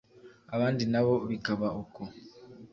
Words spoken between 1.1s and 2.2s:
bikaba uko